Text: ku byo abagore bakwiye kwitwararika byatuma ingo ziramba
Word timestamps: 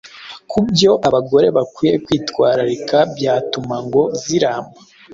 ku 0.49 0.59
byo 0.69 0.91
abagore 1.07 1.47
bakwiye 1.57 1.95
kwitwararika 2.05 2.97
byatuma 3.15 3.75
ingo 3.83 4.03
ziramba 4.21 4.77